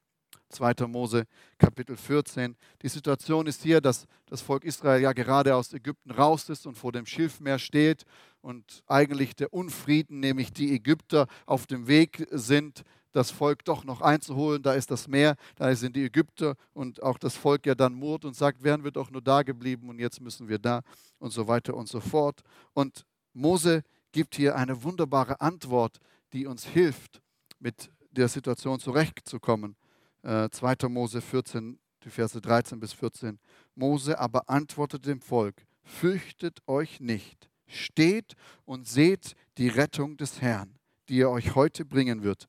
[0.51, 0.87] 2.
[0.87, 1.25] Mose
[1.59, 2.57] Kapitel 14.
[2.83, 6.79] Die Situation ist hier, dass das Volk Israel ja gerade aus Ägypten raus ist und
[6.79, 8.05] vor dem Schilfmeer steht
[8.45, 14.03] und eigentlich der Unfrieden, nämlich die Ägypter, auf dem Weg sind, das Volk doch noch
[14.03, 14.63] einzuholen.
[14.63, 18.25] Da ist das Meer, da sind die Ägypter und auch das Volk ja dann murrt
[18.25, 20.83] und sagt, wären wir doch nur da geblieben und jetzt müssen wir da
[21.19, 22.43] und so weiter und so fort.
[22.75, 25.99] Und Mose gibt hier eine wunderbare Antwort,
[26.35, 27.23] die uns hilft,
[27.59, 29.75] mit der Situation zurechtzukommen.
[30.23, 30.89] Äh, 2.
[30.89, 33.39] Mose 14, die Verse 13 bis 14.
[33.75, 40.75] Mose aber antwortete dem Volk, fürchtet euch nicht, steht und seht die Rettung des Herrn,
[41.09, 42.49] die er euch heute bringen wird.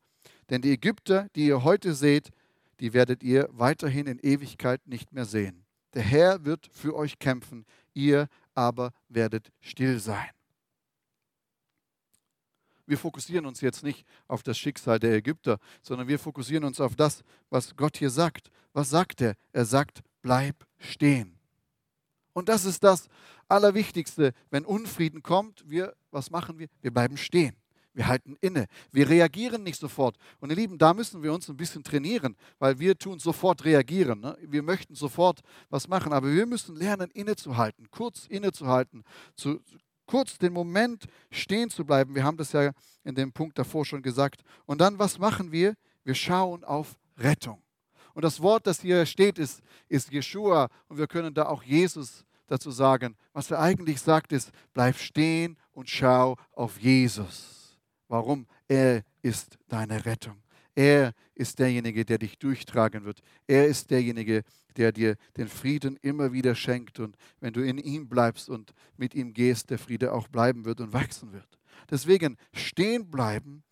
[0.49, 2.30] Denn die Ägypter, die ihr heute seht,
[2.80, 5.65] die werdet ihr weiterhin in Ewigkeit nicht mehr sehen.
[5.93, 10.30] Der Herr wird für euch kämpfen, ihr aber werdet still sein.
[12.86, 16.95] Wir fokussieren uns jetzt nicht auf das Schicksal der Ägypter, sondern wir fokussieren uns auf
[16.95, 18.51] das, was Gott hier sagt.
[18.73, 19.36] Was sagt er?
[19.54, 21.35] Er sagt, bleib stehen.
[22.36, 23.08] Und das ist das
[23.48, 24.34] Allerwichtigste.
[24.50, 26.67] Wenn Unfrieden kommt, wir, was machen wir?
[26.82, 27.56] Wir bleiben stehen.
[27.93, 28.67] Wir halten inne.
[28.91, 30.17] Wir reagieren nicht sofort.
[30.41, 34.19] Und ihr Lieben, da müssen wir uns ein bisschen trainieren, weil wir tun sofort reagieren.
[34.19, 34.38] Ne?
[34.41, 39.62] Wir möchten sofort was machen, aber wir müssen lernen, innezuhalten, kurz innezuhalten, zu,
[40.06, 42.15] kurz den Moment stehen zu bleiben.
[42.15, 42.71] Wir haben das ja
[43.06, 44.43] in dem Punkt davor schon gesagt.
[44.65, 45.74] Und dann, was machen wir?
[46.04, 47.64] Wir schauen auf Rettung.
[48.15, 50.69] Und das Wort, das hier steht, ist, ist Jeshua.
[50.88, 53.15] Und wir können da auch Jesus dazu sagen.
[53.34, 57.78] Was er eigentlich sagt, ist, bleib stehen und schau auf Jesus.
[58.08, 58.47] Warum?
[58.67, 60.41] Er ist deine Rettung.
[60.73, 63.19] Er ist derjenige, der dich durchtragen wird.
[63.47, 64.43] Er ist derjenige,
[64.78, 66.99] der dir den Frieden immer wieder schenkt.
[66.99, 70.80] Und wenn du in ihm bleibst und mit ihm gehst, der Friede auch bleiben wird
[70.80, 71.60] und wachsen wird.
[71.91, 73.63] Deswegen stehen bleiben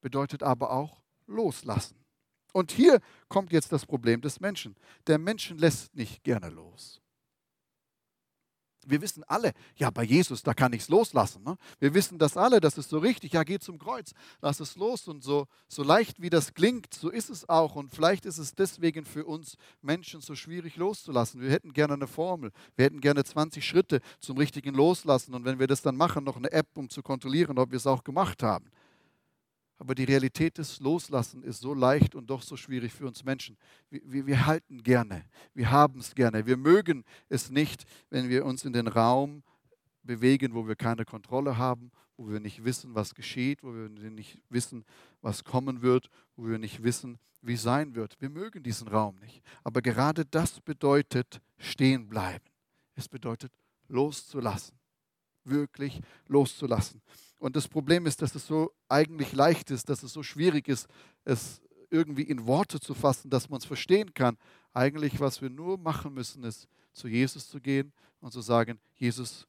[0.00, 2.03] bedeutet aber auch loslassen.
[2.54, 4.76] Und hier kommt jetzt das Problem des Menschen.
[5.06, 7.02] Der Menschen lässt nicht gerne los
[8.86, 11.42] wir wissen alle, ja, bei Jesus, da kann ich es loslassen.
[11.42, 11.56] Ne?
[11.78, 13.32] Wir wissen das alle, das ist so richtig.
[13.32, 15.08] Ja, geh zum Kreuz, lass es los.
[15.08, 17.76] Und so, so leicht wie das klingt, so ist es auch.
[17.76, 21.40] Und vielleicht ist es deswegen für uns Menschen so schwierig loszulassen.
[21.40, 22.52] Wir hätten gerne eine Formel.
[22.76, 25.34] Wir hätten gerne 20 Schritte zum richtigen Loslassen.
[25.34, 27.86] Und wenn wir das dann machen, noch eine App, um zu kontrollieren, ob wir es
[27.86, 28.70] auch gemacht haben.
[29.78, 33.56] Aber die Realität des Loslassen ist so leicht und doch so schwierig für uns Menschen.
[33.90, 36.46] Wir, wir, wir halten gerne, wir haben es gerne.
[36.46, 39.42] Wir mögen es nicht, wenn wir uns in den Raum
[40.02, 44.38] bewegen, wo wir keine Kontrolle haben, wo wir nicht wissen, was geschieht, wo wir nicht
[44.48, 44.84] wissen,
[45.20, 48.16] was kommen wird, wo wir nicht wissen, wie sein wird.
[48.20, 49.42] Wir mögen diesen Raum nicht.
[49.64, 52.44] Aber gerade das bedeutet stehen bleiben.
[52.94, 53.52] Es bedeutet
[53.88, 54.78] loszulassen.
[55.44, 57.02] Wirklich loszulassen.
[57.44, 60.88] Und das Problem ist, dass es so eigentlich leicht ist, dass es so schwierig ist,
[61.26, 64.38] es irgendwie in Worte zu fassen, dass man es verstehen kann.
[64.72, 69.46] Eigentlich, was wir nur machen müssen, ist, zu Jesus zu gehen und zu sagen, Jesus,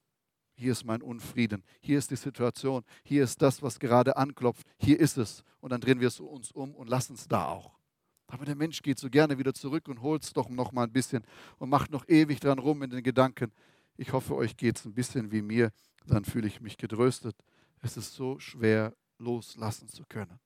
[0.55, 4.99] hier ist mein Unfrieden, hier ist die Situation, hier ist das, was gerade anklopft, hier
[4.99, 5.41] ist es.
[5.61, 7.79] Und dann drehen wir es uns um und lassen es da auch.
[8.27, 10.91] Aber der Mensch geht so gerne wieder zurück und holt es doch noch mal ein
[10.91, 11.23] bisschen
[11.59, 13.53] und macht noch ewig dran rum in den Gedanken.
[13.95, 15.71] Ich hoffe, euch geht es ein bisschen wie mir,
[16.05, 17.37] dann fühle ich mich getröstet
[17.81, 20.39] es ist so schwer loslassen zu können.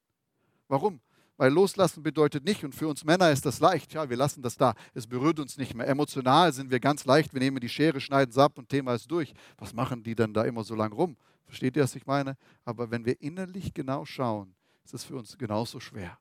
[0.67, 1.01] Warum?
[1.37, 4.57] Weil loslassen bedeutet nicht, und für uns Männer ist das leicht, ja, wir lassen das
[4.57, 5.87] da, es berührt uns nicht mehr.
[5.87, 9.09] Emotional sind wir ganz leicht, wir nehmen die Schere, schneiden es ab und Thema ist
[9.09, 9.33] durch.
[9.57, 11.15] Was machen die dann da immer so lang rum?
[11.45, 12.35] Versteht ihr, was ich meine?
[12.65, 16.19] Aber wenn wir innerlich genau schauen, ist es für uns genauso schwer.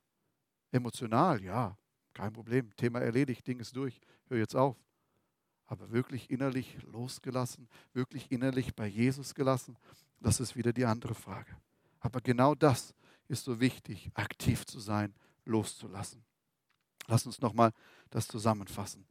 [0.71, 1.77] Emotional, ja,
[2.15, 4.77] kein Problem, Thema erledigt, Ding ist durch, hör jetzt auf.
[5.67, 9.77] Aber wirklich innerlich losgelassen, wirklich innerlich bei Jesus gelassen,
[10.21, 11.57] das ist wieder die andere Frage.
[12.01, 12.95] Aber genau das
[13.29, 16.25] ist so wichtig, aktiv zu sein, loszulassen.
[17.07, 17.73] Lass uns nochmal
[18.11, 19.07] das zusammenfassen.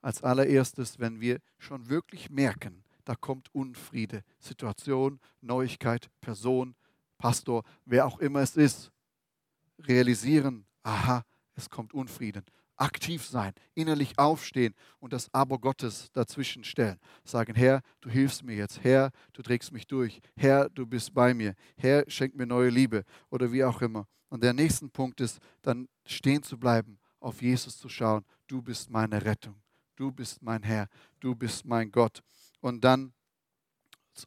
[0.00, 6.76] Als allererstes, wenn wir schon wirklich merken, da kommt Unfriede, Situation, Neuigkeit, Person,
[7.16, 8.92] Pastor, wer auch immer es ist,
[9.80, 12.44] realisieren, aha, es kommt Unfrieden
[12.78, 16.98] aktiv sein, innerlich aufstehen und das Aber Gottes dazwischen stellen.
[17.24, 18.82] Sagen, Herr, du hilfst mir jetzt.
[18.82, 20.20] Herr, du trägst mich durch.
[20.36, 21.54] Herr, du bist bei mir.
[21.76, 24.06] Herr, schenk mir neue Liebe oder wie auch immer.
[24.28, 28.24] Und der nächste Punkt ist, dann stehen zu bleiben, auf Jesus zu schauen.
[28.46, 29.56] Du bist meine Rettung.
[29.96, 30.88] Du bist mein Herr.
[31.20, 32.22] Du bist mein Gott.
[32.60, 33.12] Und dann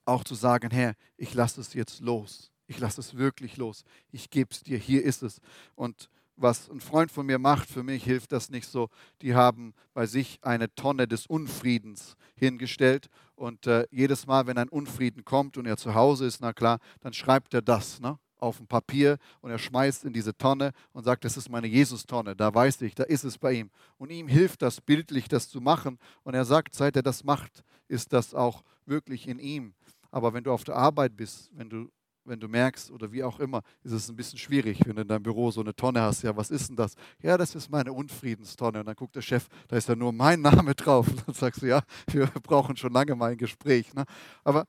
[0.05, 2.51] auch zu sagen, Herr, ich lasse es jetzt los.
[2.67, 3.83] Ich lasse es wirklich los.
[4.11, 4.77] Ich gebe es dir.
[4.77, 5.39] Hier ist es.
[5.75, 6.09] Und
[6.41, 8.89] was ein Freund von mir macht, für mich hilft das nicht so.
[9.21, 14.69] Die haben bei sich eine Tonne des Unfriedens hingestellt und äh, jedes Mal, wenn ein
[14.69, 18.59] Unfrieden kommt und er zu Hause ist, na klar, dann schreibt er das ne, auf
[18.59, 22.53] ein Papier und er schmeißt in diese Tonne und sagt, das ist meine Jesus-Tonne, da
[22.53, 23.69] weiß ich, da ist es bei ihm.
[23.97, 25.99] Und ihm hilft das bildlich, das zu machen.
[26.23, 29.73] Und er sagt, seit er das macht, ist das auch wirklich in ihm.
[30.09, 31.89] Aber wenn du auf der Arbeit bist, wenn du
[32.25, 35.07] wenn du merkst oder wie auch immer, ist es ein bisschen schwierig, wenn du in
[35.07, 36.21] deinem Büro so eine Tonne hast.
[36.23, 36.95] Ja, was ist denn das?
[37.21, 38.79] Ja, das ist meine Unfriedenstonne.
[38.79, 41.07] Und dann guckt der Chef, da ist ja nur mein Name drauf.
[41.07, 43.93] Und dann sagst du, ja, wir brauchen schon lange mal ein Gespräch.
[43.93, 44.05] Ne?
[44.43, 44.67] Aber,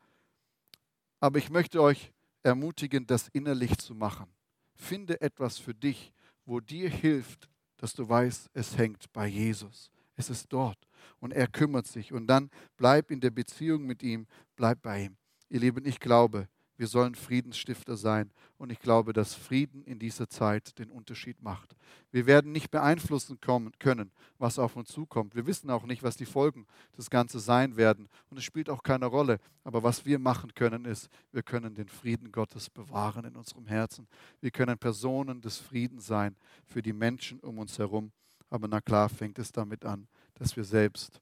[1.21, 2.13] aber ich möchte euch
[2.43, 4.27] ermutigen, das innerlich zu machen.
[4.75, 6.13] Finde etwas für dich,
[6.45, 9.91] wo dir hilft, dass du weißt, es hängt bei Jesus.
[10.17, 10.79] Es ist dort
[11.21, 12.13] und er kümmert sich.
[12.13, 15.17] Und dann bleib in der Beziehung mit ihm, bleib bei ihm.
[15.49, 16.49] Ihr Lieben, ich glaube,
[16.83, 18.33] wir sollen Friedensstifter sein.
[18.59, 21.77] Und ich glaube, dass Frieden in dieser Zeit den Unterschied macht.
[22.11, 25.37] Wir werden nicht beeinflussen können, was auf uns zukommt.
[25.37, 26.67] Wir wissen auch nicht, was die Folgen
[26.99, 28.09] des Ganzen sein werden.
[28.31, 29.39] Und es spielt auch keine Rolle.
[29.63, 34.09] Aber was wir machen können, ist, wir können den Frieden Gottes bewahren in unserem Herzen.
[34.41, 36.35] Wir können Personen des Friedens sein
[36.67, 38.11] für die Menschen um uns herum.
[38.51, 41.21] Aber na klar fängt es damit an, dass wir selbst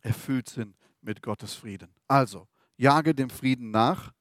[0.00, 1.94] erfüllt sind mit Gottes Frieden.
[2.08, 4.12] Also, jage dem Frieden nach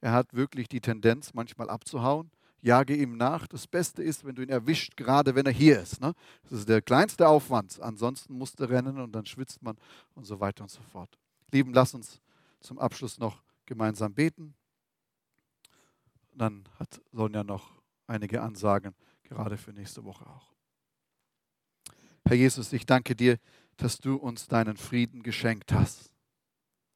[0.00, 2.30] er hat wirklich die Tendenz, manchmal abzuhauen.
[2.62, 3.46] Jage ihm nach.
[3.46, 6.00] Das Beste ist, wenn du ihn erwischt, gerade wenn er hier ist.
[6.00, 6.14] Ne?
[6.42, 7.80] Das ist der kleinste Aufwand.
[7.80, 9.76] Ansonsten musst du rennen und dann schwitzt man
[10.14, 11.18] und so weiter und so fort.
[11.52, 12.20] Lieben, lass uns
[12.60, 14.54] zum Abschluss noch gemeinsam beten.
[16.34, 17.72] Dann hat Sonja noch
[18.06, 20.52] einige Ansagen, gerade für nächste Woche auch.
[22.24, 23.38] Herr Jesus, ich danke dir,
[23.76, 26.09] dass du uns deinen Frieden geschenkt hast.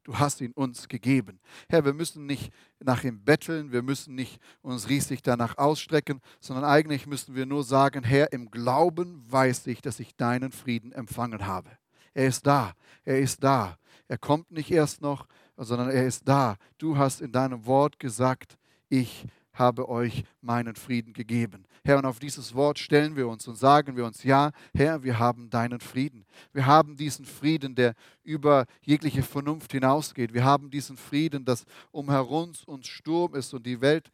[0.04, 1.40] Du hast ihn uns gegeben.
[1.68, 6.66] Herr, wir müssen nicht nach ihm betteln, wir müssen nicht uns riesig danach ausstrecken, sondern
[6.66, 11.46] eigentlich müssen wir nur sagen, Herr, im Glauben weiß ich, dass ich deinen Frieden empfangen
[11.46, 11.70] habe.
[12.12, 13.78] Er ist da, er ist da.
[14.06, 16.56] Er kommt nicht erst noch, sondern er ist da.
[16.76, 18.58] Du hast in deinem Wort gesagt,
[18.90, 21.64] ich habe euch meinen Frieden gegeben.
[21.86, 25.18] Herr, und auf dieses Wort stellen wir uns und sagen wir uns, ja, Herr, wir
[25.18, 26.24] haben deinen Frieden.
[26.52, 30.32] Wir haben diesen Frieden, der über jegliche Vernunft hinausgeht.
[30.32, 34.10] Wir haben diesen Frieden, dass umherum uns Sturm ist und die Welt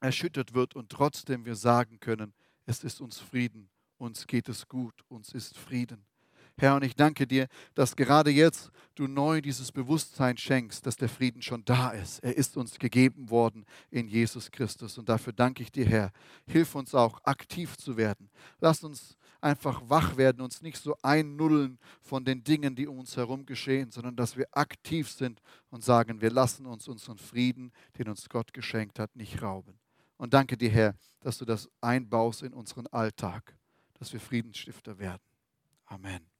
[0.00, 2.34] erschüttert wird und trotzdem wir sagen können,
[2.66, 6.04] es ist uns Frieden, uns geht es gut, uns ist Frieden.
[6.56, 11.08] Herr, und ich danke dir, dass gerade jetzt du neu dieses Bewusstsein schenkst, dass der
[11.08, 12.20] Frieden schon da ist.
[12.20, 14.96] Er ist uns gegeben worden in Jesus Christus.
[14.98, 16.12] Und dafür danke ich dir, Herr.
[16.46, 18.30] Hilf uns auch, aktiv zu werden.
[18.60, 23.16] Lass uns einfach wach werden, uns nicht so einnullen von den Dingen, die um uns
[23.16, 25.40] herum geschehen, sondern dass wir aktiv sind
[25.70, 29.78] und sagen, wir lassen uns unseren Frieden, den uns Gott geschenkt hat, nicht rauben.
[30.16, 33.56] Und danke dir, Herr, dass du das einbaust in unseren Alltag,
[33.98, 35.22] dass wir Friedensstifter werden.
[35.86, 36.33] Amen.